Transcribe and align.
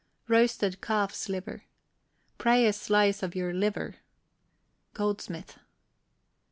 ROASTED 0.27 0.81
CALF'S 0.81 1.29
LIVER. 1.29 1.65
Pray 2.39 2.65
a 2.65 2.73
slice 2.73 3.21
of 3.21 3.35
your 3.35 3.53
liver. 3.53 3.97
GOLDSMITH. 4.95 5.59